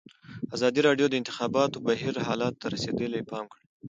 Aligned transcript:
ازادي 0.55 0.79
راډیو 0.87 1.07
د 1.09 1.11
د 1.15 1.19
انتخاباتو 1.21 1.83
بهیر 1.87 2.15
حالت 2.27 2.53
ته 2.61 2.65
رسېدلي 2.75 3.21
پام 3.31 3.45
کړی. 3.53 3.65